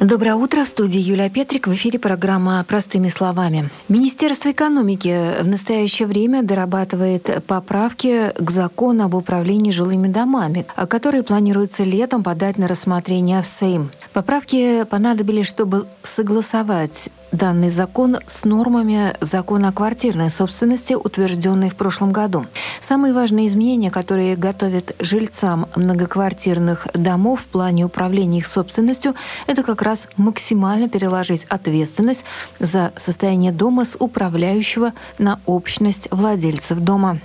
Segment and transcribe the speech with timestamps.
[0.00, 0.64] Доброе утро.
[0.64, 1.66] В студии Юлия Петрик.
[1.66, 3.68] В эфире программа «Простыми словами».
[3.90, 11.84] Министерство экономики в настоящее время дорабатывает поправки к закону об управлении жилыми домами, которые планируется
[11.84, 13.90] летом подать на рассмотрение в Сейм.
[14.14, 22.10] Поправки понадобились, чтобы согласовать данный закон с нормами закона о квартирной собственности, утвержденной в прошлом
[22.10, 22.46] году.
[22.80, 29.14] Самые важные изменения, которые готовят жильцам многоквартирных домов в плане управления их собственностью,
[29.46, 32.24] это как раз максимально переложить ответственность
[32.58, 37.18] за состояние дома с управляющего на общность владельцев дома.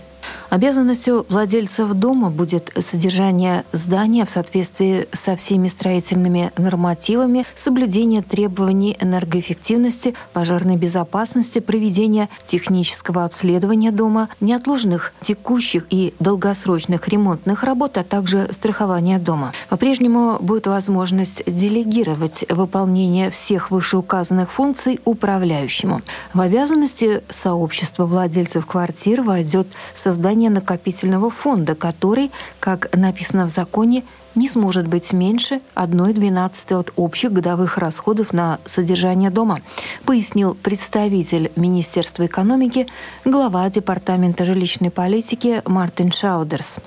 [0.49, 10.13] Обязанностью владельцев дома будет содержание здания в соответствии со всеми строительными нормативами, соблюдение требований энергоэффективности,
[10.33, 19.19] пожарной безопасности, проведение технического обследования дома, неотложных текущих и долгосрочных ремонтных работ, а также страхование
[19.19, 19.51] дома.
[19.69, 26.01] По-прежнему будет возможность делегировать выполнение всех вышеуказанных функций управляющему.
[26.33, 34.03] В обязанности сообщества владельцев квартир войдет создание создания накопительного фонда, который, как написано в законе,
[34.35, 39.59] не сможет быть меньше 1,12 от общих годовых расходов на содержание дома,
[40.05, 42.87] пояснил представитель Министерства экономики,
[43.23, 46.79] глава Департамента жилищной политики Мартин Шаудерс.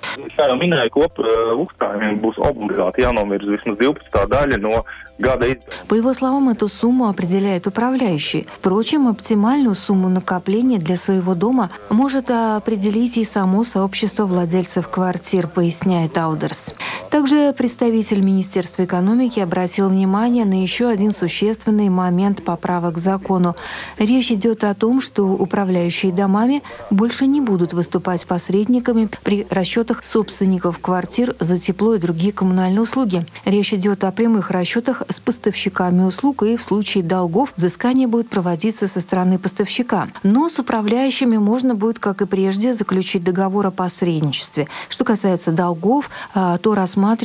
[5.89, 8.47] По его словам, эту сумму определяет управляющий.
[8.55, 16.17] Впрочем, оптимальную сумму накопления для своего дома может определить и само сообщество владельцев квартир, поясняет
[16.19, 16.75] Аудерс.
[17.11, 23.56] Также представитель Министерства экономики обратил внимание на еще один существенный момент поправок к закону.
[23.98, 30.78] Речь идет о том, что управляющие домами больше не будут выступать посредниками при расчетах собственников
[30.78, 33.27] квартир за тепло и другие коммунальные услуги.
[33.44, 38.88] Речь идет о прямых расчетах с поставщиками услуг, и в случае долгов взыскание будет проводиться
[38.88, 40.09] со стороны поставщика.
[40.22, 44.69] Но с управляющими можно будет, как и прежде, заключить договор о посредничестве.
[44.88, 46.75] Что касается долгов, а, то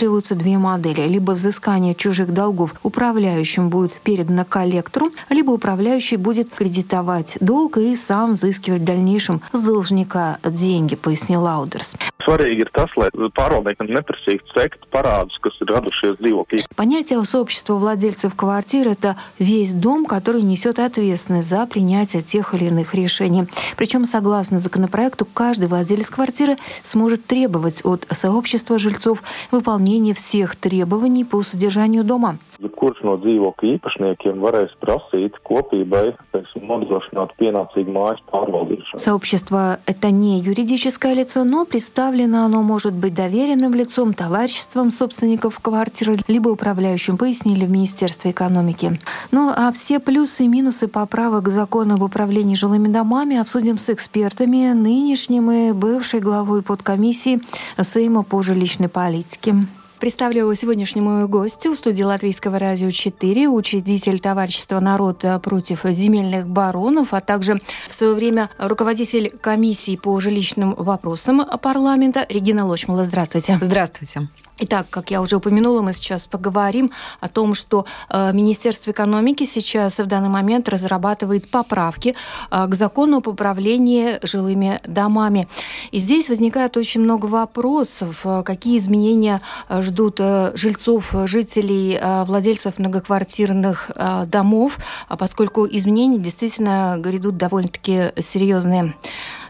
[0.04, 1.08] рассматриваются две модели.
[1.08, 8.34] Либо взыскание чужих долгов управляющим будет передано коллектору, либо управляющий будет кредитовать долг и сам
[8.34, 11.96] взыскивать в дальнейшем с должника деньги, пояснил Лаудерс.
[12.24, 16.62] Svarīgi ir tas, lai pārvaldniekam neprasītu sekt parādus, kas ir radušies dzīvokļi.
[16.76, 22.96] Понятие сообщества владельцев квартир– это весь дом, который несет ответственность за принятие тех или иных
[22.96, 23.48] решений.
[23.76, 29.22] Причем, согласно законопроекту, каждый владелец квартиры сможет требовать от сообщества жильцов
[29.52, 32.38] выполнения всех требований по содержанию дома
[32.84, 39.00] kurš no dzīvokļa īpašniekiem varēs просить копийбой нодrošināt pienācīgu mājas pārvaldīšanu.
[39.00, 46.18] Сообщество– это не юридическое лицо, но представлено оно может быть доверенным лицом, товариществом собственников квартиры,
[46.28, 49.00] либо управляющим, пояснили в Министерстве экономики.
[49.32, 53.90] Ну а все плюсы и минусы поправок к закону об управлении жилыми домами обсудим с
[53.90, 57.42] экспертами, нынешним и бывшей главой подкомиссии
[57.82, 59.56] Сейма по жилищной политике.
[60.04, 67.22] Представлю сегодняшнему гостю в студии Латвийского радио 4, учредитель товарищества «Народ против земельных баронов», а
[67.22, 73.06] также в свое время руководитель комиссии по жилищным вопросам парламента Регина Лочмала.
[73.06, 73.58] Здравствуйте.
[73.62, 74.28] Здравствуйте.
[74.60, 79.98] Итак, как я уже упомянула, мы сейчас поговорим о том, что э, Министерство экономики сейчас
[79.98, 82.16] в данный момент разрабатывает поправки
[82.52, 85.48] э, к закону об управлении жилыми домами.
[85.90, 90.20] И здесь возникает очень много вопросов, э, какие изменения ждут
[90.54, 93.92] жильцов, жителей, владельцев многоквартирных
[94.28, 94.78] домов,
[95.08, 98.94] а поскольку изменения действительно грядут довольно-таки серьезные.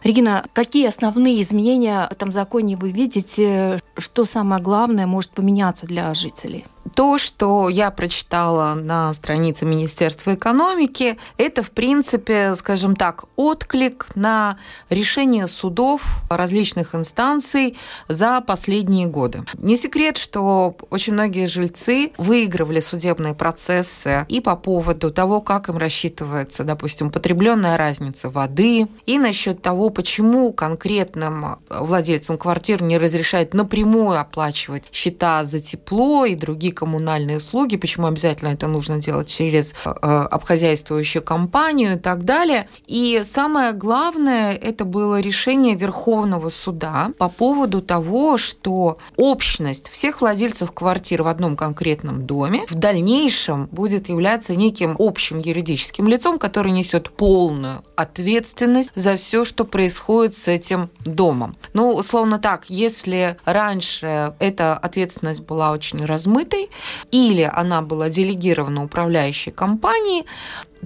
[0.04, 3.80] Регина, какие основные изменения в этом законе вы видите?
[3.98, 6.66] Что самое главное может поменяться для жителей?
[6.96, 14.58] То, что я прочитала на странице Министерства экономики, это, в принципе, скажем так, отклик на
[14.90, 17.78] решение судов различных инстанций
[18.08, 19.44] за последние годы.
[19.58, 25.78] Не секрет, что очень многие жильцы выигрывали судебные процессы и по поводу того, как им
[25.78, 34.20] рассчитывается, допустим, потребленная разница воды, и насчет того, почему конкретным владельцам квартир не разрешают напрямую
[34.20, 39.90] оплачивать счета за тепло и другие коммунальные услуги, почему обязательно это нужно делать через э,
[39.90, 42.68] обхозяйствующую компанию и так далее.
[42.88, 50.72] И самое главное, это было решение Верховного суда по поводу того, что общность всех владельцев
[50.72, 57.10] квартир в одном конкретном доме в дальнейшем будет являться неким общим юридическим лицом, который несет
[57.12, 61.56] полную ответственность за все, что происходит с этим домом.
[61.74, 66.63] Ну, условно так, если раньше эта ответственность была очень размытой,
[67.12, 70.26] или она была делегирована управляющей компанией,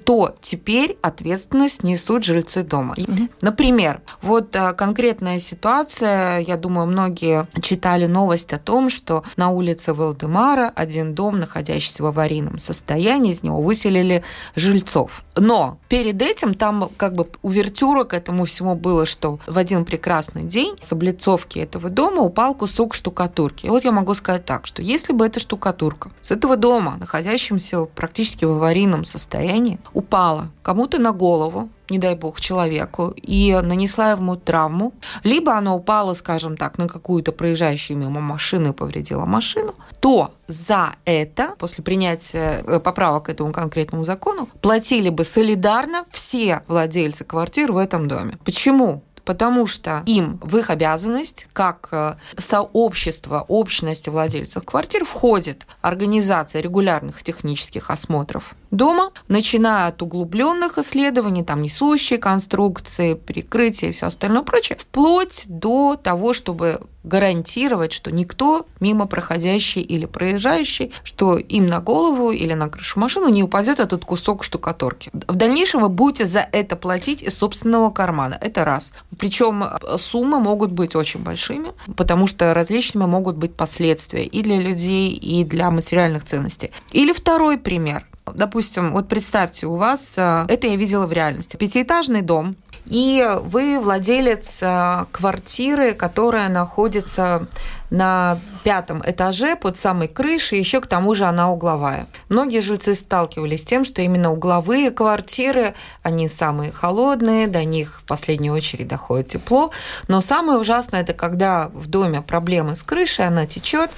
[0.03, 2.95] то теперь ответственность несут жильцы дома.
[2.97, 3.29] Угу.
[3.41, 9.93] Например, вот а, конкретная ситуация, я думаю, многие читали новость о том, что на улице
[9.93, 14.23] Валдемара один дом, находящийся в аварийном состоянии, из него выселили
[14.55, 15.23] жильцов.
[15.35, 20.43] Но перед этим там как бы увертюра к этому всему было, что в один прекрасный
[20.43, 23.65] день с облицовки этого дома упал кусок штукатурки.
[23.65, 27.85] И вот я могу сказать так, что если бы эта штукатурка с этого дома, находящимся
[27.85, 34.35] практически в аварийном состоянии, упала кому-то на голову, не дай бог, человеку, и нанесла ему
[34.35, 34.93] травму,
[35.23, 40.95] либо она упала, скажем так, на какую-то проезжающую мимо машину и повредила машину, то за
[41.05, 47.71] это, после принятия э, поправок к этому конкретному закону, платили бы солидарно все владельцы квартир
[47.71, 48.37] в этом доме.
[48.43, 49.03] Почему?
[49.27, 57.21] потому что им в их обязанность, как э, сообщество, общности владельцев квартир, входит организация регулярных
[57.21, 64.77] технических осмотров дома, начиная от углубленных исследований, там несущие конструкции, прикрытия и все остальное прочее,
[64.79, 72.31] вплоть до того, чтобы гарантировать, что никто мимо проходящий или проезжающий, что им на голову
[72.31, 75.09] или на крышу машины не упадет этот кусок штукатурки.
[75.13, 78.37] В дальнейшем вы будете за это платить из собственного кармана.
[78.39, 78.93] Это раз.
[79.17, 79.63] Причем
[79.97, 85.43] суммы могут быть очень большими, потому что различными могут быть последствия и для людей, и
[85.45, 86.71] для материальных ценностей.
[86.91, 88.05] Или второй пример.
[88.35, 93.79] Допустим, вот представьте, у вас, э, это я видела в реальности, пятиэтажный дом, и вы
[93.79, 97.47] владелец э, квартиры, которая находится
[97.89, 102.07] на пятом этаже под самой крышей, еще к тому же она угловая.
[102.29, 108.07] Многие жильцы сталкивались с тем, что именно угловые квартиры, они самые холодные, до них в
[108.07, 109.71] последнюю очередь доходит тепло.
[110.07, 113.89] Но самое ужасное это когда в доме проблемы с крышей, она течет,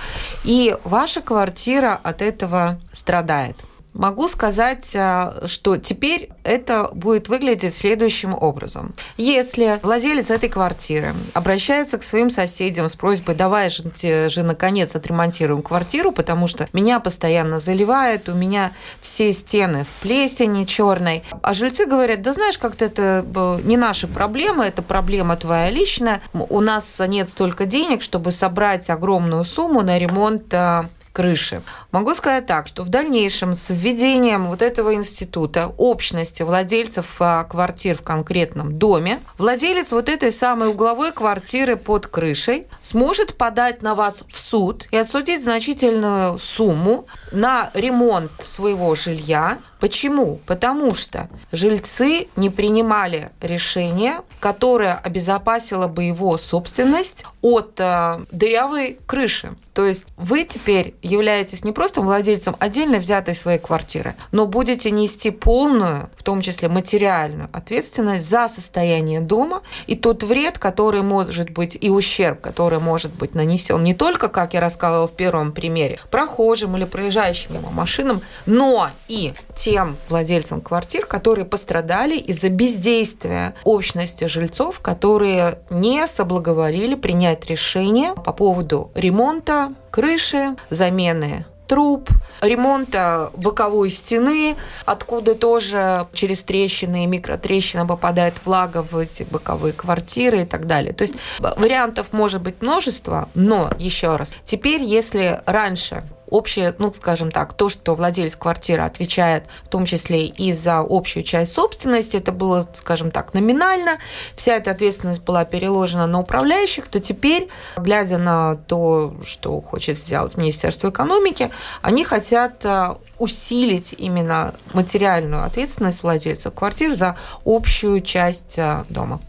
[0.44, 3.64] и ваша квартира от этого страдает.
[3.94, 8.94] Могу сказать, а, что теперь это будет выглядеть следующим образом.
[9.18, 13.84] Если владелец этой квартиры обращается к своим соседям с просьбой «давай же,
[14.30, 20.66] же наконец отремонтируем квартиру, потому что меня постоянно заливает, у меня все стены в плесени
[20.66, 25.72] черной», а жильцы говорят «да знаешь, как-то это э, не наша проблема, это проблема твоя
[25.72, 31.62] личная, у нас нет столько денег, чтобы собрать огромную сумму на ремонт а, крыши.
[31.92, 37.98] Могу сказать так, что в дальнейшем с введением вот этого института общности владельцев а, квартир
[37.98, 44.24] в конкретном доме, владелец вот этой самой угловой квартиры под крышей сможет подать на вас
[44.28, 49.60] в суд и отсудить значительную сумму на ремонт своего жилья.
[49.80, 50.40] Почему?
[50.46, 59.56] Потому что жильцы не принимали решение, которое обезопасило бы его собственность от э, дырявой крыши.
[59.74, 65.32] То есть вы теперь являетесь не просто владельцем отдельно взятой своей квартиры, но будете нести
[65.32, 71.78] полную, в том числе материальную ответственность за состояние дома и тот вред, который может быть
[71.80, 76.76] и ущерб, который может быть нанесен не только, как я рассказывала в первом примере, прохожим
[76.78, 84.80] или проезжающим мимо машинам, но и тем владельцам квартир, которые пострадали из-за бездействия общности жильцов,
[84.80, 89.59] которые не соблаговолили принять решение по поводу ремонта
[89.92, 92.10] крыши, замены труб,
[92.42, 100.42] ремонта боковой стены, откуда тоже через трещины и микротрещины попадает влага в эти боковые квартиры
[100.42, 100.94] и так далее.
[100.94, 107.32] То есть вариантов может быть множество, но еще раз, теперь если раньше общее, ну, скажем
[107.32, 112.32] так, то, что владелец квартиры отвечает в том числе и за общую часть собственности, это
[112.32, 113.98] было, скажем так, номинально,
[114.36, 120.38] вся эта ответственность была переложена на управляющих, то теперь, глядя на то, что хочет сделать
[120.38, 128.84] Министерство экономики, они хотят э, усилить именно материальную ответственность владельца квартир за общую часть э,
[128.90, 129.20] дома.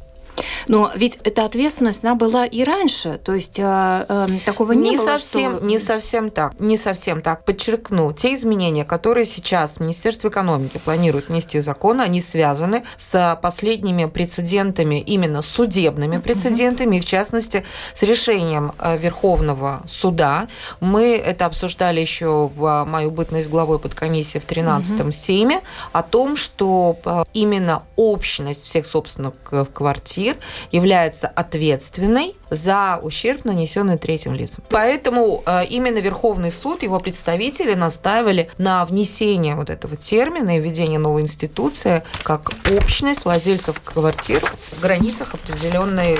[0.68, 4.96] Но ведь эта ответственность, она была и раньше, то есть э, э, такого не, не
[4.96, 5.06] было.
[5.06, 5.64] Совсем, что...
[5.64, 7.44] Не совсем так, не совсем так.
[7.44, 14.06] Подчеркну, те изменения, которые сейчас Министерство экономики планирует внести в закон, они связаны с последними
[14.06, 20.48] прецедентами, именно судебными прецедентами, и в частности с решением э, Верховного суда.
[20.80, 25.60] Мы это обсуждали еще в мою бытность главой подкомиссии в 13-м Сейме
[25.92, 29.34] о том, что э, именно общность всех собственных
[29.72, 30.29] квартир
[30.70, 34.64] является ответственной за ущерб, нанесенный третьим лицам.
[34.68, 40.98] Поэтому э, именно Верховный суд, его представители настаивали на внесение вот этого термина и введение
[40.98, 46.18] новой институции как общность владельцев квартир в границах определенной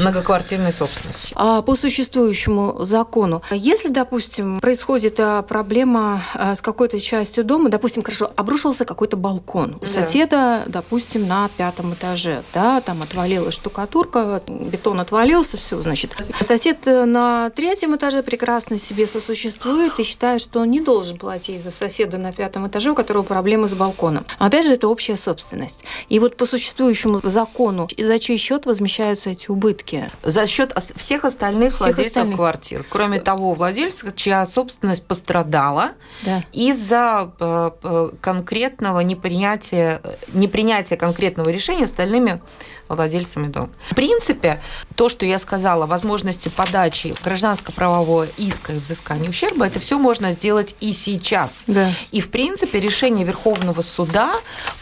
[0.00, 1.32] многоквартирной собственности.
[1.34, 8.02] А по существующему закону, если, допустим, происходит э, проблема э, с какой-то частью дома, допустим,
[8.02, 9.86] хорошо, обрушился какой-то балкон у да.
[9.86, 13.02] соседа, допустим, на пятом этаже, да, там
[13.48, 16.12] отвалилась штукатурка, бетон отвалился, все, значит.
[16.40, 21.62] Сосед э, на третьем этаже прекрасно себе сосуществует и считает, что он не должен платить
[21.62, 24.26] за соседа на пятом этаже, у которого проблемы с балконом.
[24.38, 25.84] Опять же, это общая собственность.
[26.08, 30.10] И вот по существующему закону, за чей счет возмещаются эти убытки?
[30.22, 32.36] За счет всех остальных всех владельцев остальных.
[32.36, 32.86] квартир.
[32.88, 35.90] Кроме того, владельцев, чья собственность пострадала
[36.24, 36.44] да.
[36.52, 40.00] из-за э, конкретного непринятия,
[40.32, 42.40] непринятия конкретного решения остальными
[42.88, 43.70] владельцами дома.
[43.90, 44.60] В принципе,
[44.94, 50.74] то, что я сказала, возможности подачи гражданско-правового иска и взыскания ущерба, это все можно сделать
[50.80, 51.62] и сейчас.
[51.66, 51.92] Да.
[52.10, 54.32] И, в принципе, решение Верховного суда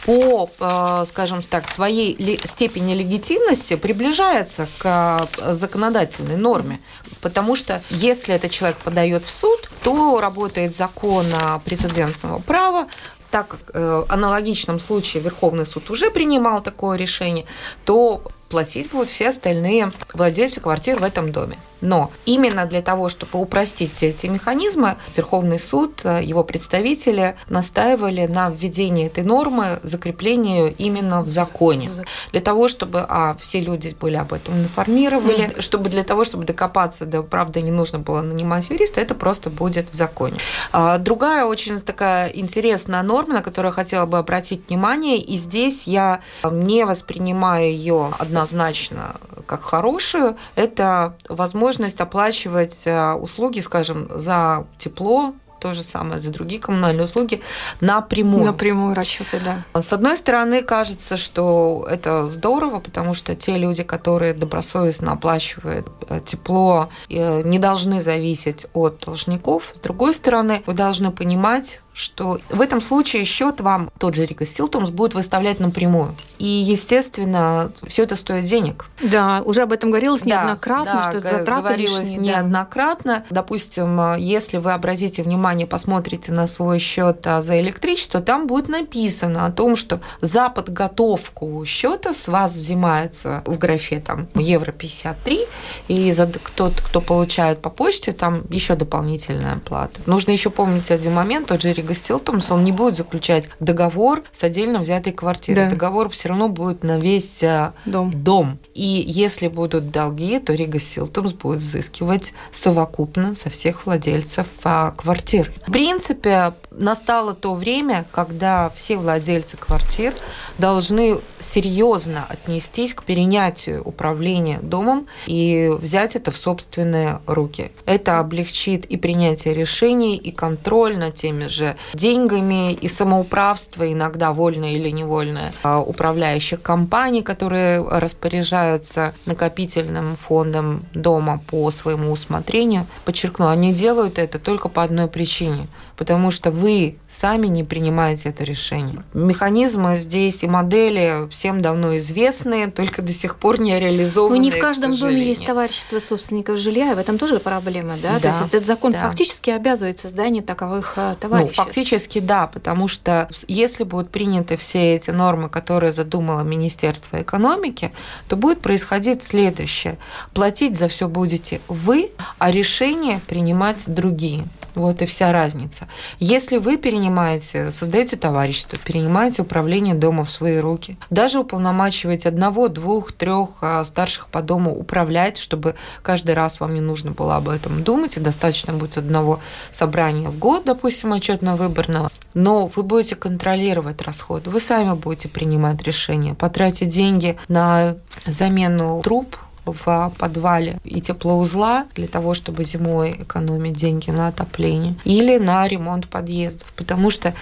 [0.05, 6.81] по, э, скажем так, своей степени легитимности приближается к э, законодательной норме.
[7.21, 11.27] Потому что если этот человек подает в суд, то работает закон
[11.65, 12.87] прецедентного права,
[13.31, 17.47] так как э, аналогичном случае Верховный суд уже принимал такое решение,
[17.85, 21.59] то платить будут все остальные владельцы квартир в этом доме.
[21.81, 28.27] Но именно для того, чтобы упростить все эти механизмы, Верховный суд, э, его представители настаивали
[28.27, 31.91] на введении этой нормы, закреплению именно в законе.
[32.33, 35.61] Для того, чтобы а, все люди были об этом информировали, mm-hmm.
[35.61, 39.91] чтобы для того, чтобы докопаться до правды, не нужно было нанимать юриста, это просто будет
[39.91, 40.39] в законе.
[40.73, 45.87] А, другая очень такая интересная норма, на которую я хотела бы обратить внимание, и здесь
[45.87, 49.17] я не воспринимаю ее однозначно
[49.47, 56.31] как хорошую, это возможность возможность оплачивать э, услуги, скажем, за тепло, то же самое за
[56.31, 57.41] другие коммунальные услуги
[57.81, 58.45] напрямую.
[58.45, 59.81] Напрямую расчеты, да.
[59.81, 66.21] С одной стороны, кажется, что это здорово, потому что те люди, которые добросовестно оплачивают э,
[66.25, 69.73] тепло, э, не должны зависеть от должников.
[69.75, 74.45] С другой стороны, вы должны понимать, что в этом случае счет вам тот же Рика
[74.45, 76.15] Силтумс будет выставлять напрямую.
[76.39, 78.85] И, естественно, все это стоит денег.
[79.03, 82.19] Да, уже об этом говорилось неоднократно, да, что это затраты говорилось лишние.
[82.19, 83.25] неоднократно.
[83.31, 83.37] Да.
[83.47, 89.47] Допустим, если вы обратите внимание, посмотрите на свой счет а, за электричество, там будет написано
[89.47, 95.47] о том, что за подготовку счета с вас взимается в графе там евро 53,
[95.89, 99.99] и за тот, кто получает по почте, там еще дополнительная плата.
[100.05, 104.43] Нужно еще помнить один момент, тот же гостил Томс, он не будет заключать договор с
[104.45, 105.65] отдельно взятой квартирой.
[105.65, 105.71] Да.
[105.71, 108.13] Договор все равно будет на весь э, дом.
[108.23, 108.59] дом.
[108.75, 115.53] И если будут долги, то Рига Силтумс будет взыскивать совокупно со всех владельцев а, квартир.
[115.67, 120.15] В принципе, настало то время, когда все владельцы квартир
[120.59, 127.73] должны серьезно отнестись к перенятию управления домом и взять это в собственные руки.
[127.85, 134.73] Это облегчит и принятие решений, и контроль над теми же деньгами, и самоуправство, иногда вольное
[134.73, 142.87] или невольное, а, управляющих компаний, которые распоряжаются накопительным фондом дома по своему усмотрению.
[143.05, 146.66] Подчеркну, они делают это только по одной причине, потому что вы
[147.09, 149.03] сами не принимаете это решение.
[149.15, 154.37] Механизмы здесь и модели всем давно известны, только до сих пор не реализованы.
[154.37, 158.15] Ну, не в каждом доме есть товарищество собственников жилья, и в этом тоже проблема, да?
[158.15, 159.03] да То есть этот закон да.
[159.09, 161.59] фактически обязывает создание таковых э, товариществ.
[161.59, 167.93] Ну, фактически да, потому что если будут приняты все эти нормы, которые задумало Министерство экономики,
[168.29, 169.99] то будет происходить следующее.
[170.35, 174.45] Платить за все будете вы, а решения принимать другие.
[174.77, 175.89] Вот и вся разница.
[176.19, 183.13] Если вы перенимаете, создаете товарищество, перенимаете управление дома в свои руки, даже уполномачиваете одного, двух,
[183.13, 187.83] трех а, старших по дому управлять, чтобы каждый раз вам не нужно было об этом
[187.83, 189.41] думать, и достаточно будет одного
[189.73, 196.35] собрания в год, допустим, отчетно-выборного, но вы будете контролировать расход, вы сами будете принимать решения,
[196.35, 204.11] потратить деньги на замену труб, в подвале и теплоузла для того, чтобы зимой экономить деньги
[204.11, 206.73] на отопление, или на ремонт подъездов.
[206.73, 207.35] Потому что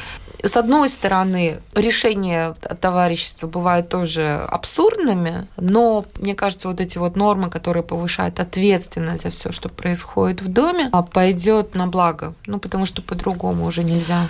[0.43, 7.49] с одной стороны, решения товарищества бывают тоже абсурдными, но мне кажется, вот эти вот нормы,
[7.49, 12.35] которые повышают ответственность за все, что происходит в доме, а пойдет на благо.
[12.47, 14.29] Ну, потому что по-другому уже нельзя.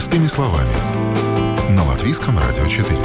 [0.00, 0.72] Простыми словами.
[1.76, 2.98] На Латвийском радио 4.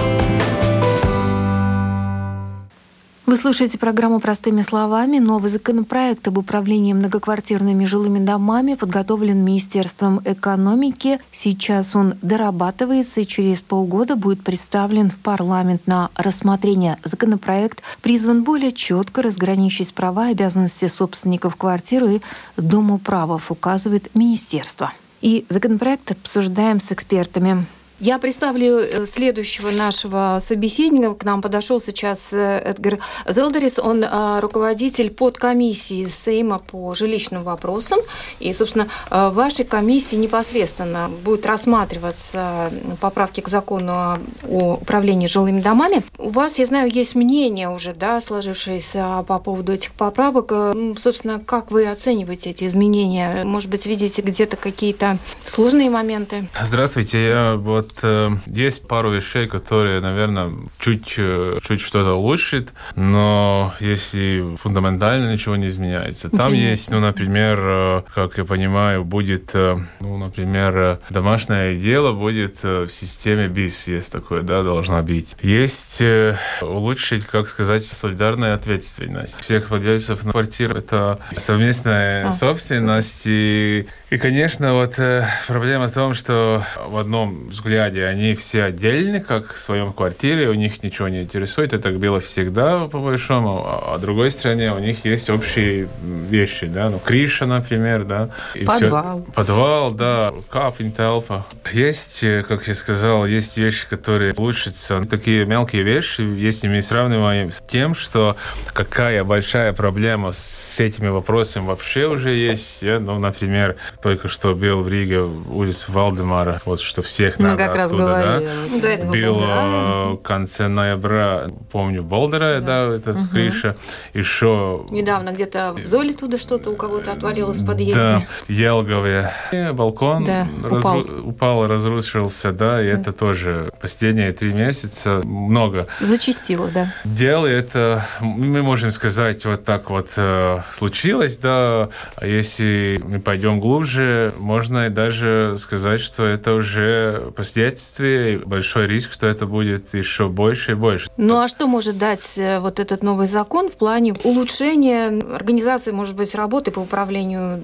[3.25, 5.19] Вы слушаете программу «Простыми словами».
[5.19, 11.19] Новый законопроект об управлении многоквартирными жилыми домами подготовлен Министерством экономики.
[11.33, 16.97] Сейчас он дорабатывается и через полгода будет представлен в парламент на рассмотрение.
[17.03, 22.21] Законопроект призван более четко разграничить права и обязанности собственников квартиры и
[22.55, 24.93] домоуправов, указывает Министерство.
[25.25, 27.65] И законопроект обсуждаем с экспертами.
[27.99, 31.13] Я представлю э, следующего нашего собеседника.
[31.13, 33.79] К нам подошел сейчас э, Эдгар Зелдерис.
[33.79, 37.99] Он э, руководитель подкомиссии Сейма по жилищным вопросам.
[38.39, 46.03] И, собственно, в вашей комиссии непосредственно будет рассматриваться поправки к закону о управлении жилыми домами.
[46.17, 50.51] У вас, я знаю, есть мнение уже, да, сложившееся по поводу этих поправок.
[50.99, 53.43] Собственно, как вы оцениваете эти изменения?
[53.45, 56.49] Может быть, видите где-то какие-то сложные моменты?
[56.61, 57.27] Здравствуйте.
[57.27, 63.73] Я вот вот э, есть пару вещей, которые, наверное, чуть, э, чуть что-то улучшит, но
[63.79, 66.29] если фундаментально ничего не изменяется.
[66.29, 66.69] Там Интересно.
[66.69, 72.57] есть, ну, например, э, как я понимаю, будет, э, ну, например, э, домашнее дело будет
[72.63, 75.35] э, в системе БИС, есть такое, да, должна быть.
[75.41, 80.75] Есть э, улучшить, как сказать, солидарная ответственность всех владельцев квартир.
[80.75, 87.47] Это совместная а, собственность, и и, конечно, вот э, проблема в том, что в одном
[87.47, 91.97] взгляде они все отдельны, как в своем квартире, у них ничего не интересует, это так
[91.97, 96.99] было всегда, по большому, а, а другой стороне у них есть общие вещи, да, ну,
[96.99, 98.29] крыша, например, да.
[98.53, 99.23] И подвал.
[99.23, 101.43] Все, подвал, да, капень, толпа.
[101.71, 107.49] Есть, э, как я сказал, есть вещи, которые улучшатся, такие мелкие вещи, если мы сравниваем
[107.49, 108.37] с тем, что
[108.73, 112.99] какая большая проблема с этими вопросами вообще уже есть, yeah?
[112.99, 117.75] ну, например, только что был в Риге улица Валдемара, вот что всех Мы надо как
[117.75, 118.45] оттуда, раз говорили.
[118.79, 119.03] да?
[119.03, 123.27] Ну, был в конце ноября, помню, Болдера, да, да этот угу.
[123.31, 123.75] крыша.
[124.13, 124.85] Еще...
[124.91, 127.95] Недавно где-то в Золе туда что-то у кого-то отвалилось в подъезде.
[127.95, 129.31] Да, Елгове.
[129.73, 130.77] Балкон да, разру...
[130.77, 130.99] упал.
[131.23, 132.99] упал, разрушился, да, и да.
[132.99, 135.87] это тоже последние три месяца много.
[135.99, 136.93] Зачистило, да.
[137.05, 143.59] Дело это, мы можем сказать, вот так вот э, случилось, да, а если мы пойдем
[143.59, 150.27] глубже, уже можно даже сказать, что это уже последствия, большой риск, что это будет еще
[150.27, 151.07] больше и больше.
[151.17, 156.15] Ну а что может дать э, вот этот новый закон в плане улучшения организации, может
[156.15, 157.61] быть, работы по управлению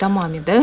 [0.00, 0.62] домами, да?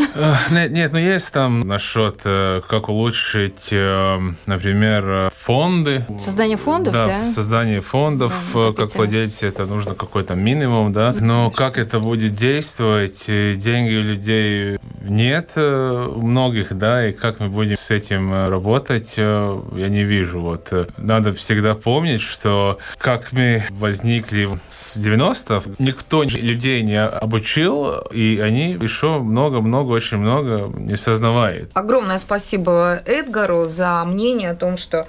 [0.50, 6.04] Нет, нет ну есть там насчет, э, как улучшить, э, например, фонды.
[6.18, 7.06] Создание фондов, да?
[7.06, 7.24] да?
[7.24, 11.14] создание фондов, да, как владельцы, это нужно какой-то минимум, да?
[11.18, 17.76] Но как это будет действовать, деньги людей нет э, многих, да, и как мы будем
[17.76, 20.40] с этим э, работать, э, я не вижу.
[20.40, 28.40] Вот надо всегда помнить, что как мы возникли с 90-х, никто людей не обучил, и
[28.42, 31.70] они еще много-много, очень много не сознавают.
[31.74, 35.06] Огромное спасибо Эдгару за мнение о том, что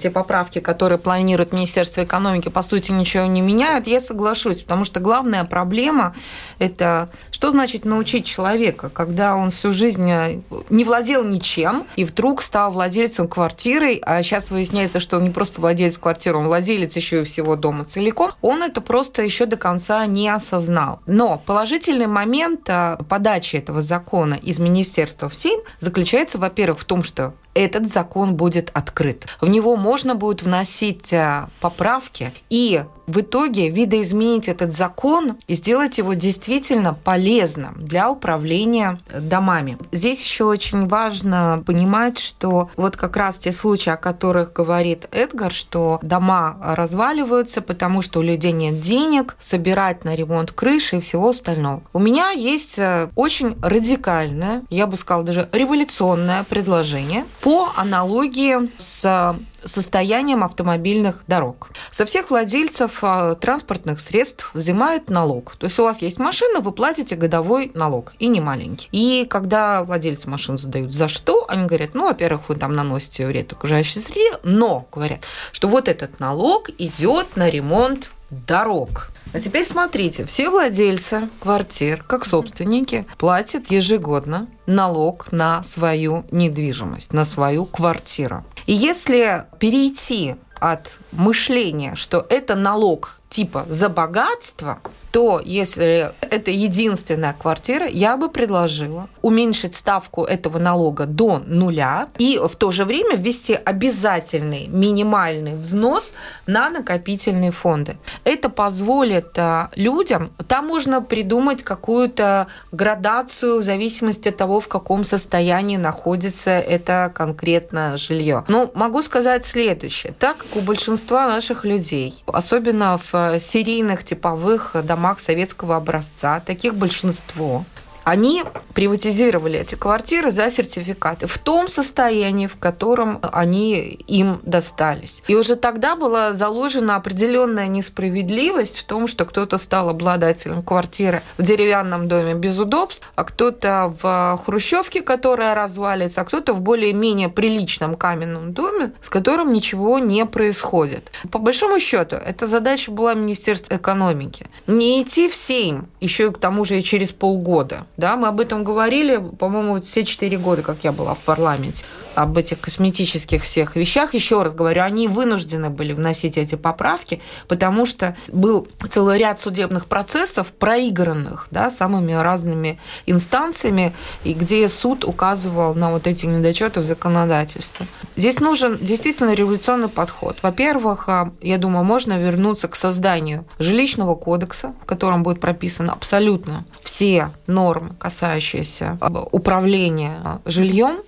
[0.00, 5.00] те поправки, которые планирует Министерство экономики, по сути, ничего не меняют, я соглашусь, потому что
[5.00, 6.14] главная проблема–
[6.58, 12.42] это что значит научить человека, когда он всю жизнь э, не владел ничем и вдруг
[12.42, 17.22] стал владельцем квартиры, а сейчас выясняется, что он не просто владелец квартиры, он владелец еще
[17.22, 21.00] и всего дома целиком, он это просто еще до конца не осознал.
[21.06, 27.02] Но положительный момент э, подачи этого закона из Министерства в СИМ заключается, во-первых, в том,
[27.02, 29.26] что этот закон будет открыт.
[29.40, 32.32] В него него можно будет вносить э, поправки.
[32.50, 39.78] И в итоге видоизменить этот закон и сделать его действительно полезным для управления домами.
[39.92, 45.52] Здесь еще очень важно понимать, что вот как раз те случаи, о которых говорит Эдгар,
[45.52, 51.30] что дома разваливаются, потому что у людей нет денег собирать на ремонт крыши и всего
[51.30, 51.82] остального.
[51.92, 59.36] У меня есть э, очень радикальное, я бы сказала даже революционное предложение по аналогии с
[59.64, 61.70] состоянием автомобильных дорог.
[61.90, 65.56] Со всех владельцев а, транспортных средств взимают налог.
[65.56, 68.88] То есть у вас есть машина, вы платите годовой налог, и не маленький.
[68.92, 73.52] И когда владельцы машин задают за что, они говорят, ну, во-первых, вы там наносите вред
[73.52, 75.20] окружающей среде, но говорят,
[75.52, 79.10] что вот этот налог идет на ремонт дорог.
[79.32, 87.24] А теперь смотрите, все владельцы квартир, как собственники, платят ежегодно налог на свою недвижимость, на
[87.24, 88.44] свою квартиру.
[88.66, 94.80] И если перейти от мышления, что это налог типа за богатство,
[95.16, 102.38] то если это единственная квартира, я бы предложила уменьшить ставку этого налога до нуля и
[102.38, 106.12] в то же время ввести обязательный минимальный взнос
[106.46, 107.96] на накопительные фонды.
[108.24, 115.06] Это позволит а, людям, там можно придумать какую-то градацию в зависимости от того, в каком
[115.06, 118.44] состоянии находится это конкретно жилье.
[118.48, 120.12] Но могу сказать следующее.
[120.18, 126.74] Так как у большинства наших людей, особенно в серийных типовых домах, домах советского образца, таких
[126.74, 127.64] большинство,
[128.06, 135.24] они приватизировали эти квартиры за сертификаты в том состоянии, в котором они им достались.
[135.26, 141.42] И уже тогда была заложена определенная несправедливость в том, что кто-то стал обладателем квартиры в
[141.42, 147.96] деревянном доме без удобств, а кто-то в хрущевке, которая развалится, а кто-то в более-менее приличном
[147.96, 151.10] каменном доме, с которым ничего не происходит.
[151.32, 154.46] По большому счету, эта задача была Министерства экономики.
[154.68, 158.40] Не идти в Сейм, еще и к тому же и через полгода, да, мы об
[158.40, 161.84] этом говорили, по-моему, все четыре года, как я была в парламенте,
[162.16, 164.14] об этих косметических всех вещах.
[164.14, 169.86] Еще раз говорю, они вынуждены были вносить эти поправки, потому что был целый ряд судебных
[169.86, 173.92] процессов, проигранных да, самыми разными инстанциями,
[174.24, 177.86] и где суд указывал на вот эти недочеты в законодательстве.
[178.16, 180.38] Здесь нужен действительно революционный подход.
[180.42, 186.64] Во-первых, а, я думаю, можно вернуться к созданию жилищного кодекса, в котором будет прописано абсолютно
[186.82, 190.98] все нормы касающиеся э, управления жильем,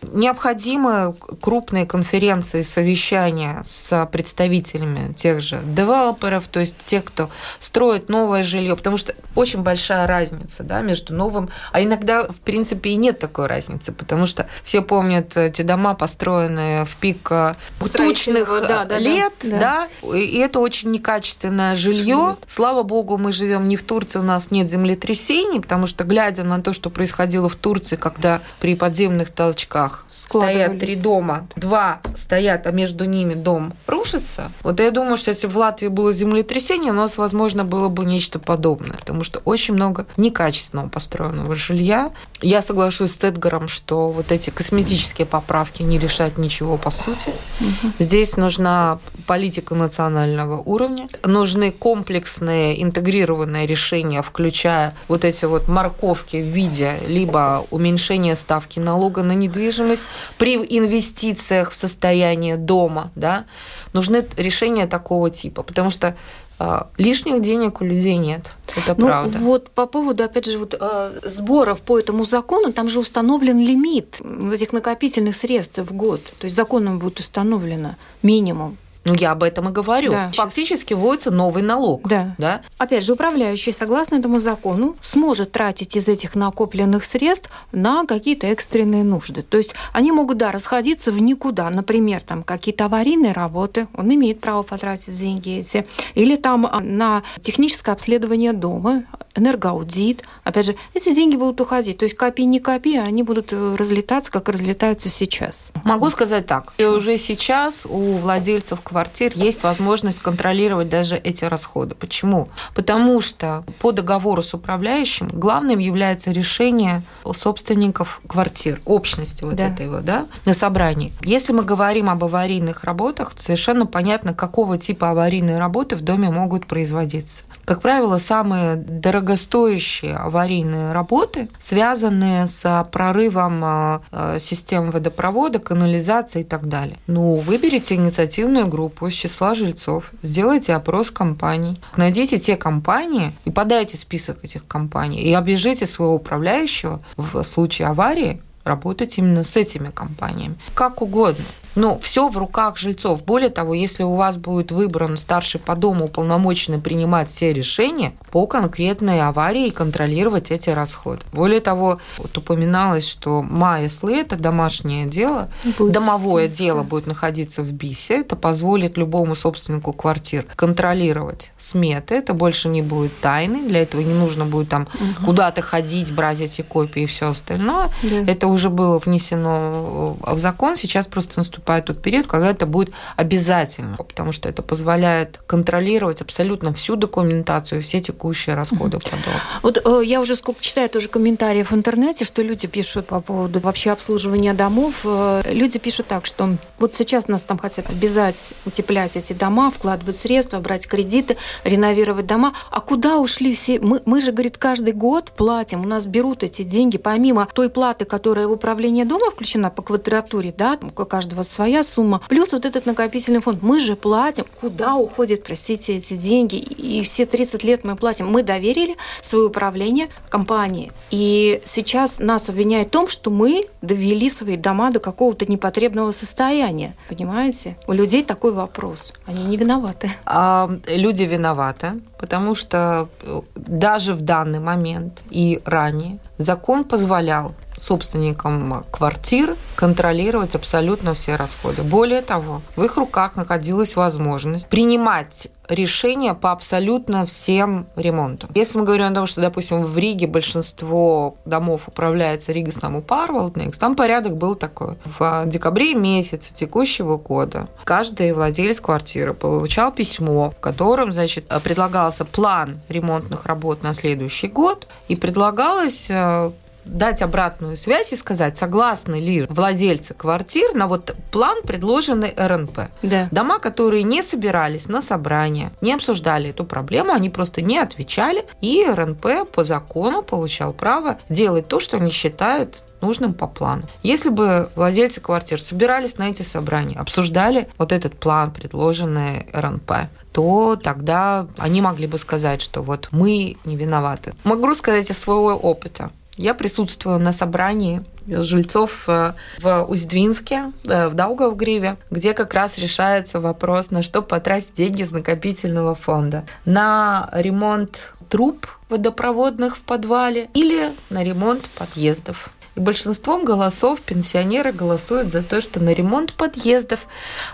[1.41, 7.31] крупные конференции, совещания с представителями тех же девелоперов, то есть тех, кто
[7.61, 12.91] строит новое жилье, потому что очень большая разница да, между новым, а иногда, в принципе,
[12.91, 17.55] и нет такой разницы, потому что все помнят эти дома, построенные в пик э,
[17.93, 20.19] тучных да, да, лет, да, да.
[20.19, 22.37] и это очень некачественное жилье.
[22.47, 26.63] Слава богу, мы живем не в Турции, у нас нет землетрясений, потому что, глядя на
[26.63, 32.71] то, что происходило в Турции, когда при подземных толчках стоят три дома, два стоят, а
[32.71, 34.51] между ними дом рушится.
[34.63, 38.39] Вот я думаю, что если в Латвии было землетрясение, у нас, возможно, было бы нечто
[38.39, 42.11] подобное, потому что очень много некачественного построенного жилья.
[42.41, 47.35] Я соглашусь с Эдгаром, что вот эти косметические поправки не решают ничего по сути.
[47.61, 47.93] Угу.
[47.99, 56.47] Здесь нужна политика национального уровня, нужны комплексные интегрированные решения, включая вот эти вот морковки в
[56.47, 60.05] виде либо уменьшения ставки налога на недвижимость
[60.39, 63.45] при инвестициях в состояние дома, да,
[63.93, 66.17] нужны решения такого типа, потому что
[66.59, 68.57] а, лишних денег у людей нет.
[68.77, 69.39] Это ну, правда.
[69.39, 74.21] Вот по поводу, опять же, вот, а, сборов по этому закону, там же установлен лимит
[74.53, 76.23] этих накопительных средств в год.
[76.39, 80.11] То есть законом будет установлено минимум ну, я об этом и говорю.
[80.11, 82.07] Да, Фактически вводится новый налог.
[82.07, 82.35] Да.
[82.39, 82.61] да.
[82.79, 89.05] Опять же, управляющий, согласно этому закону, сможет тратить из этих накопленных средств на какие-то экстренные
[89.05, 89.43] нужды.
[89.43, 91.71] То есть они могут, да, расходиться в никуда.
[91.71, 95.87] Например, там какие-то аварийные работы, он имеет право потратить деньги эти.
[96.15, 99.05] Или там а, на техническое обследование дома,
[99.39, 100.25] энергоаудит.
[100.45, 101.99] Опять же, эти деньги будут уходить.
[101.99, 105.73] То есть копи не копи, а они будут э, разлетаться, как разлетаются сейчас.
[105.85, 106.73] Могу сказать так.
[106.77, 111.95] Что уже сейчас у владельцев квартир есть возможность контролировать даже эти расходы.
[111.95, 112.49] Почему?
[112.75, 119.69] Потому что по договору с управляющим главным является решение собственников квартир, общности вот да.
[119.69, 121.13] этой вот, да, на собрании.
[121.23, 126.67] Если мы говорим об аварийных работах, совершенно понятно, какого типа аварийные работы в доме могут
[126.67, 127.45] производиться.
[127.65, 136.41] Как правило, самые дорого дорогостоящие аварийные работы, связанные с прорывом а, а, систем водопровода, канализации
[136.41, 136.97] и так далее.
[137.07, 143.99] Ну, выберите инициативную группу из числа жильцов, сделайте опрос компаний, найдите те компании и подайте
[143.99, 150.57] список этих компаний и объяжите своего управляющего в случае аварии работать именно с этими компаниями.
[150.75, 151.45] Как угодно.
[151.79, 153.25] Но все в руках жильцов.
[153.25, 158.49] Более того, если у вас будет выбран старший по дому уполномоченный принимать все решения по
[158.49, 161.23] конкретной аварии и контролировать эти расходы.
[161.33, 166.89] Более того, вот упоминалось, что МАЭСЛ– это домашнее дело, будет домовое система, дело да.
[166.89, 168.23] будет находиться в БИСе.
[168.23, 172.17] Это позволит любому собственнику квартир контролировать сметы.
[172.17, 173.69] Это больше не будет тайны.
[173.69, 175.27] Для этого не нужно будет там угу.
[175.27, 177.89] куда-то ходить, брать эти копии и все остальное.
[178.03, 178.17] Да.
[178.27, 180.77] Это уже было внесено в закон.
[180.77, 186.23] Сейчас просто наступает наступает тот период, когда это будет обязательно, потому что это позволяет контролировать
[186.23, 189.39] абсолютно всю документацию, все текущие расходы по дому.
[189.63, 193.61] Вот э, я уже сколько читаю тоже комментариев в интернете, что люди пишут по поводу
[193.61, 195.01] вообще обслуживания домов.
[195.05, 200.17] Э, люди пишут так, что вот сейчас нас там хотят обязать утеплять эти дома, вкладывать
[200.17, 202.55] средства, брать кредиты, реновировать дома.
[202.71, 203.79] А куда ушли все?
[203.81, 208.05] Мы, мы же, говорит, каждый год платим, у нас берут эти деньги, помимо той платы,
[208.05, 212.87] которая в управление дома включена по квадратуре, да, у каждого своя сумма, плюс вот этот
[212.87, 213.63] накопительный фонд.
[213.63, 214.45] Мы же платим.
[214.61, 216.57] Куда уходят, простите, эти деньги?
[216.57, 218.31] И все 30 лет мы платим.
[218.31, 220.91] Мы доверили свое управление компании.
[221.11, 226.95] И сейчас нас обвиняют в том, что мы довели свои дома до какого-то непотребного состояния.
[227.09, 227.77] Понимаете?
[227.87, 229.13] У людей такой вопрос.
[229.27, 230.11] Они не виноваты.
[230.25, 238.85] А, люди виноваты, потому что э, даже в данный момент и ранее закон позволял собственникам
[238.91, 241.83] квартир контролировать абсолютно все расходы.
[241.83, 248.51] Более того, в их руках находилась возможность принимать решения по абсолютно всем ремонтам.
[248.55, 253.95] Если мы говорим о том, что, допустим, в Риге большинство домов управляется Ригасном Парвалдникс, там
[253.95, 254.97] порядок был такой.
[255.19, 262.81] В декабре месяце текущего года каждый владелец квартиры получал письмо, в котором, значит, предлагался план
[262.89, 266.51] ремонтных работ на следующий год и предлагалось э,
[266.89, 272.81] дать обратную связь и сказать, согласны ли владельцы квартир на вот план, предложенный РНП.
[273.03, 273.29] Да.
[273.31, 278.85] Дома, которые не собирались на собрание, не обсуждали эту проблему, они просто не отвечали, и
[278.89, 283.83] РНП по закону получал право делать то, что они считают нужным по плану.
[284.03, 289.93] Если бы владельцы квартир собирались на эти собрания, обсуждали вот этот план, предложенный РНП,
[290.33, 294.35] то тогда они могли бы сказать, что вот мы не виноваты.
[294.45, 296.11] Могу сказать из своего опыта.
[296.39, 303.41] Я присутствую на собрании жильцов э, в Уздвинске, э, в Даугавгриве, где как раз решается
[303.41, 306.45] вопрос, на что потратить деньги из накопительного фонда.
[306.65, 312.51] На ремонт труб водопроводных в подвале или на ремонт подъездов.
[312.79, 317.09] И большинством голосов пенсионеры голосуют за то, что на ремонт подъездов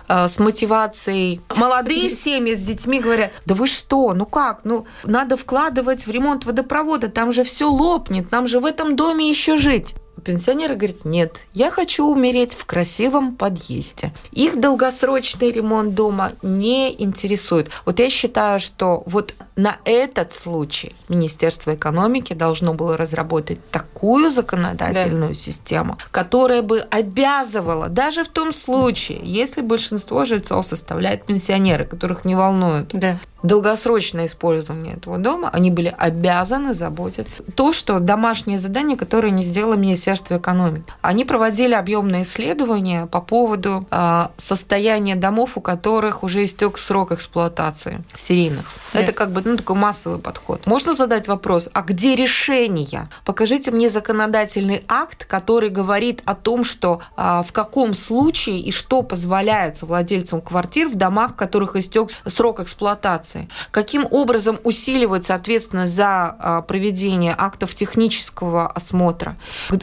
[0.06, 1.40] э, с мотивацией.
[1.56, 6.44] Молодые семьи с детьми говорят, да вы что, ну как, ну надо вкладывать в ремонт
[6.44, 9.94] водопровода, там же все лопнет, нам же в этом доме еще жить.
[10.22, 14.12] Пенсионеры говорят, нет, я хочу умереть в красивом подъезде.
[14.32, 17.70] Их долгосрочный ремонт дома не интересует.
[17.84, 25.28] Вот я считаю, что вот на этот случай Министерство экономики должно было разработать такую законодательную
[25.28, 25.34] да.
[25.34, 32.34] систему, которая бы обязывала, даже в том случае, если большинство жильцов составляет пенсионеры, которых не
[32.34, 37.44] волнует да долгосрочное использование этого дома, они были обязаны заботиться.
[37.54, 40.86] То, что домашнее задание, которое не сделало Министерство экономики.
[41.02, 48.02] Они проводили объемные исследования по поводу э, состояния домов, у которых уже истек срок эксплуатации
[48.18, 48.64] серийных.
[48.94, 49.00] Да.
[49.00, 50.66] Это как бы ну, такой массовый подход.
[50.66, 53.08] Можно задать вопрос, а где решение?
[53.26, 59.02] Покажите мне законодательный акт, который говорит о том, что э, в каком случае и что
[59.02, 65.94] позволяется владельцам квартир в домах, в которых истек срок эксплуатации информации, каким образом усиливается ответственность
[65.94, 69.36] за а, проведение актов технического осмотра,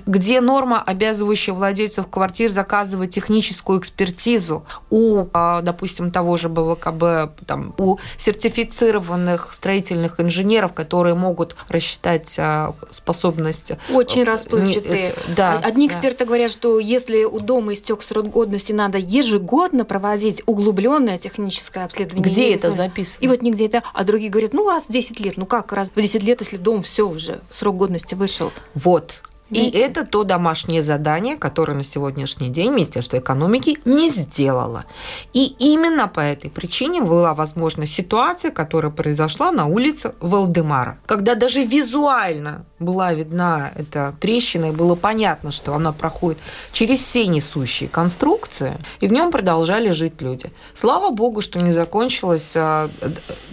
[0.06, 7.74] где норма, обязывающая владельцев квартир заказывать техническую экспертизу у, а, допустим, того же БВКБ, там,
[7.78, 13.72] у сертифицированных строительных инженеров, которые могут рассчитать а, способность.
[13.90, 15.14] Очень расплывчатые.
[15.36, 15.94] Да, Одни да.
[15.94, 22.32] эксперты говорят, что если у дома истек срок годности, надо ежегодно проводить углубленное техническое обследование.
[22.32, 23.18] Где это записано?
[23.22, 25.72] И вот нет нигде это, а другие говорят, ну раз в 10 лет, ну как
[25.72, 28.52] раз в 10 лет, если дом все уже, срок годности вышел.
[28.74, 34.86] Вот, И это то домашнее задание, которое на сегодняшний день Министерство экономики не сделало.
[35.34, 41.64] И именно по этой причине была возможна ситуация, которая произошла на улице Валдемара, когда даже
[41.64, 46.40] визуально была видна эта трещина, и было понятно, что она проходит
[46.72, 50.52] через все несущие конструкции, и в нем продолжали жить люди.
[50.76, 52.90] Слава богу, что не закончилось а,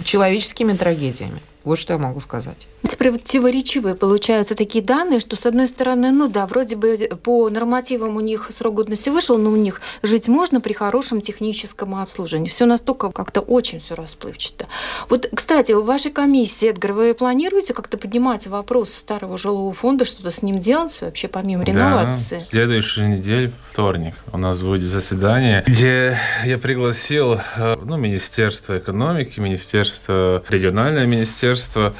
[0.04, 1.42] человеческими трагедиями.
[1.68, 2.66] Вот что я могу сказать.
[2.96, 8.20] Противоречивые получаются такие данные, что, с одной стороны, ну да, вроде бы по нормативам у
[8.20, 12.48] них срок годности вышел, но у них жить можно при хорошем техническом обслуживании.
[12.48, 14.66] Все настолько как-то очень все расплывчато.
[15.10, 20.30] Вот, кстати, в вашей комиссии, Эдгар, вы планируете как-то поднимать вопрос старого жилого фонда, что-то
[20.30, 22.36] с ним делать вообще, помимо реновации?
[22.36, 28.78] Да, в следующей неделе, вторник, у нас будет заседание, где я пригласил э, ну, Министерство
[28.78, 31.57] экономики, Министерство, региональное министерство,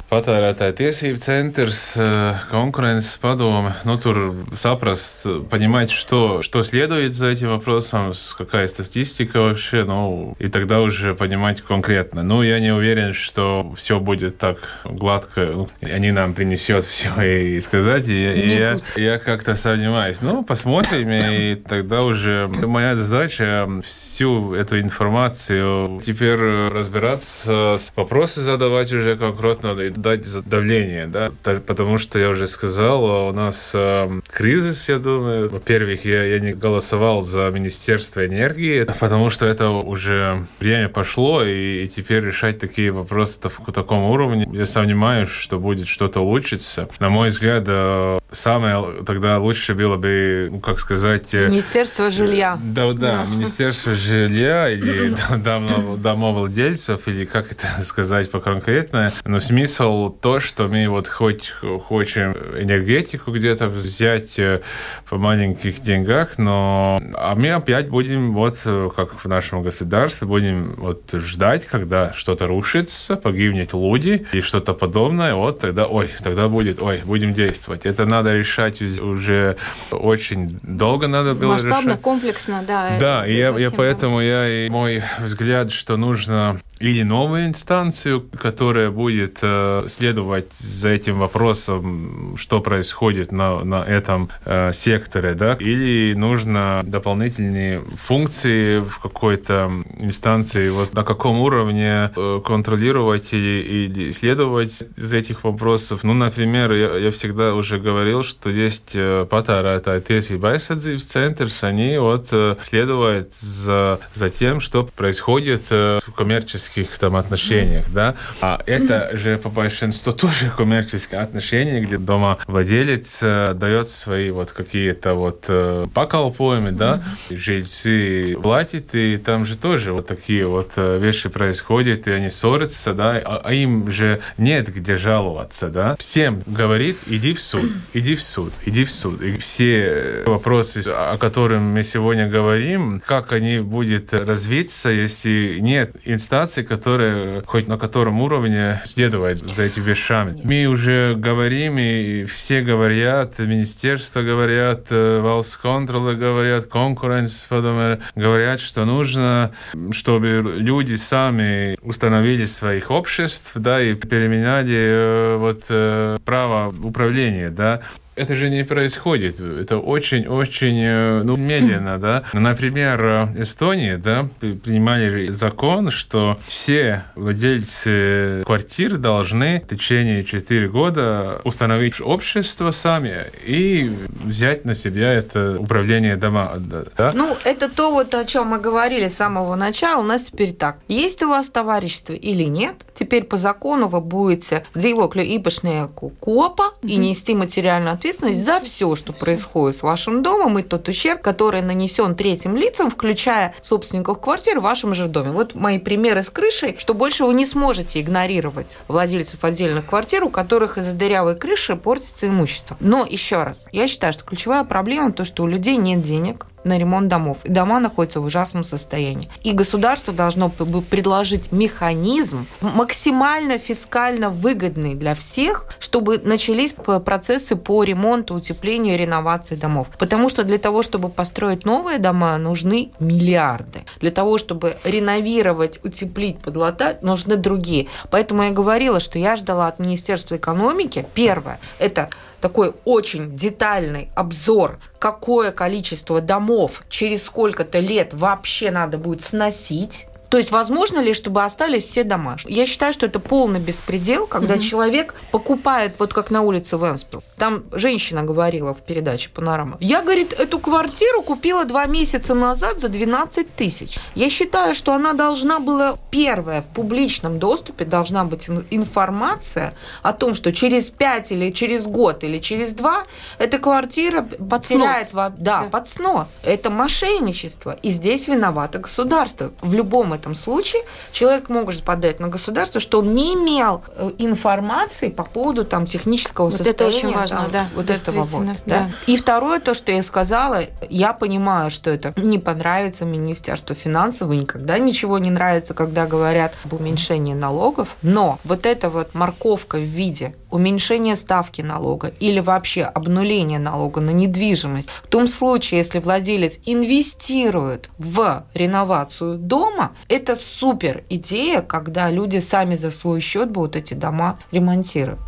[0.09, 7.49] patērētāju tiesību центrs, э, конкуренces падоме, ну, тур saprast, понимать, что, что следует за этим
[7.49, 12.23] вопросом, какая статистика вообще, ну, и тогда уже понимать конкретно.
[12.23, 18.07] Ну, я не уверен, что все будет так гладко, они нам принесет все и сказать,
[18.07, 20.21] и, и я, я как-то сомневаюсь.
[20.21, 29.17] Ну, посмотрим, и тогда уже моя задача всю эту информацию теперь разбираться, вопросы задавать уже
[29.17, 34.99] конкретно и дать давление, да, потому что я уже сказал, у нас э, кризис, я
[34.99, 35.49] думаю.
[35.49, 41.85] Во-первых, я, я не голосовал за Министерство энергии, потому что это уже время пошло, и,
[41.85, 46.89] и теперь решать такие вопросы в таком уровне, я сомневаюсь, что будет что-то улучшиться.
[46.99, 51.33] На мой взгляд, э, самое тогда лучше было бы, ну, как сказать...
[51.33, 52.59] Э, Министерство жилья.
[52.63, 55.15] Да, да, Министерство жилья или
[55.97, 59.11] домовладельцев, или как это сказать по-конкретно.
[59.29, 61.53] Но смысл то, что мы вот хоть
[61.87, 64.61] хотим энергетику где-то взять э,
[65.07, 70.73] по маленьких деньгах, но а мы опять будем вот э, как в нашем государстве будем
[70.77, 76.81] вот ждать, когда что-то рушится, погибнет люди и что-то подобное, вот тогда, ой, тогда будет,
[76.81, 77.85] ой, будем действовать.
[77.85, 79.57] Это надо решать уже
[79.91, 82.01] очень долго надо было Масштабно, решать.
[82.01, 82.97] комплексно, да.
[82.99, 88.89] Да, и я, я поэтому я и мой взгляд, что нужно или новую инстанцию, которая
[88.89, 96.13] будет э, следовать за этим вопросом, что происходит на, на этом э, секторе, да, или
[96.13, 105.13] нужно дополнительные функции в какой-то инстанции, вот на каком уровне э, контролировать или, исследовать из
[105.13, 106.03] этих вопросов.
[106.03, 111.97] Ну, например, я, я всегда уже говорил, что есть э, patērētāju tiesība aizsardzības центrs, они
[111.97, 118.15] вот э, следуют за, за тем, что происходит в коммерческих там отношениях, да.
[118.41, 124.51] А это же по большинству тоже коммерческие отношения, где дома владелец э, дает свои вот
[124.51, 130.99] какие-то вот э, поколпоемы, да, жильцы платят, и там же тоже вот такие вот э,
[130.99, 135.95] вещи происходят, и они ссорятся, да, а, а им же нет где жаловаться, да.
[135.97, 139.21] Всем говорит, иди в суд, иди в суд, иди в суд.
[139.21, 146.63] И все вопросы, о которых мы сегодня говорим, как они будут развиться, если нет инстанции,
[146.63, 150.41] которая хоть на котором уровне следовать за этими вещами.
[150.43, 159.51] Мы уже говорим, и все говорят, министерства говорят, Валс контрола говорят, конкуренс говорят, что нужно,
[159.91, 167.81] чтобы люди сами установили своих обществ, да, и переменяли э, вот э, право управления, да
[168.19, 169.39] это же не происходит.
[169.39, 172.23] Это очень-очень э, ну, медленно, да.
[172.33, 181.41] Например, э, Эстония, да, принимали закон, что все владельцы квартир должны в течение 4 года
[181.45, 186.53] установить общество сами и взять на себя это управление дома.
[186.97, 187.13] Да?
[187.15, 190.01] Ну, это то, вот, о чем мы говорили с самого начала.
[190.01, 190.79] У нас теперь так.
[190.89, 192.75] Есть у вас товарищество или нет?
[192.93, 198.95] Теперь по закону вы будете dzīvokļu īpašnieku копа и нести материальную ответственность ответственность за все,
[198.95, 204.59] что происходит с вашим домом и тот ущерб, который нанесен третьим лицам, включая собственников квартир
[204.59, 205.31] в вашем же доме.
[205.31, 210.29] Вот мои примеры с крышей, что больше вы не сможете игнорировать владельцев отдельных квартир, у
[210.29, 212.77] которых из-за дырявой крыши портится имущество.
[212.79, 216.77] Но еще раз, я считаю, что ключевая проблема то, что у людей нет денег, на
[216.77, 217.37] ремонт домов.
[217.43, 219.29] И дома находятся в ужасном состоянии.
[219.43, 228.35] И государство должно предложить механизм максимально фискально выгодный для всех, чтобы начались процессы по ремонту,
[228.35, 229.87] утеплению, реновации домов.
[229.97, 233.83] Потому что для того, чтобы построить новые дома, нужны миллиарды.
[233.99, 237.87] Для того, чтобы реновировать, утеплить, подлатать, нужны другие.
[238.09, 242.09] Поэтому я говорила, что я ждала от Министерства экономики, первое, это
[242.41, 250.37] такой очень детальный обзор, какое количество домов через сколько-то лет вообще надо будет сносить, то
[250.37, 252.37] есть возможно ли, чтобы остались все дома?
[252.45, 254.61] Я считаю, что это полный беспредел, когда угу.
[254.61, 257.23] человек покупает, вот как на улице Венспил.
[257.37, 259.77] Там женщина говорила в передаче «Панорама».
[259.79, 263.97] Я, говорит, эту квартиру купила два месяца назад за 12 тысяч.
[264.13, 270.35] Я считаю, что она должна была, первая, в публичном доступе должна быть информация о том,
[270.35, 273.05] что через 5 или через год или через два
[273.39, 275.09] эта квартира под теряет...
[275.13, 276.29] Да, да, под снос.
[276.43, 277.77] Это мошенничество.
[277.81, 279.51] И здесь виновато государство.
[279.61, 285.09] В любом этом случае человек может подать на государство, что он не имел э, информации
[285.09, 286.75] по поводу там, технического вот состояния.
[286.75, 287.67] Это очень важно, там, да.
[287.75, 288.45] Вот этого вот.
[288.45, 288.55] Да.
[288.65, 288.91] Да.
[289.07, 294.37] И второе, то, что я сказала, я понимаю, что это не понравится Министерству финансов, и
[294.37, 299.83] никогда ничего не нравится, когда говорят об уменьшении налогов, но вот эта вот морковка в
[299.83, 306.59] виде уменьшения ставки налога или вообще обнуления налога на недвижимость, в том случае, если владелец
[306.65, 313.93] инвестирует в реновацию дома, это супер идея, когда люди сами за свой счет будут эти
[313.93, 315.19] дома ремонтировать.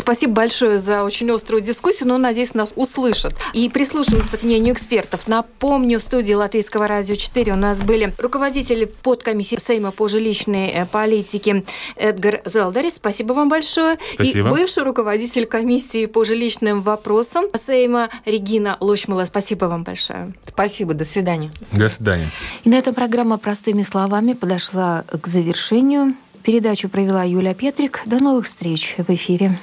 [0.00, 5.26] Спасибо большое за очень острую дискуссию, но, надеюсь, нас услышат и прислушиваются к мнению экспертов.
[5.26, 10.86] Напомню, в студии Латвийского радио 4 у нас были руководители подкомиссии Сейма по жилищной э,
[10.86, 11.64] политике
[11.96, 12.96] Эдгар Зелдарис.
[12.96, 13.98] Спасибо вам большое.
[14.14, 14.48] Спасибо.
[14.48, 19.24] И бывший руководитель комиссии по жилищным вопросам Сейма Регина Лочмала.
[19.24, 20.32] Спасибо вам большое.
[20.46, 20.94] Спасибо.
[20.94, 21.50] До свидания.
[21.72, 22.28] До свидания.
[22.64, 26.14] И на этом программа «Простыми словами» подошла к завершению.
[26.46, 28.02] Передачу провела Юлия Петрик.
[28.06, 29.58] До новых встреч в эфире.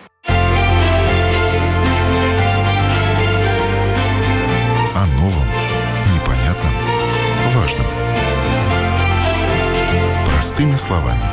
[4.94, 5.48] О новом,
[6.14, 6.74] непонятном,
[7.54, 7.86] важном.
[10.28, 11.24] Простыми словами.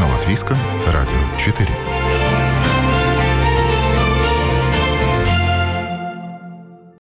[0.00, 0.58] На Латвийском
[0.92, 1.68] радио 4.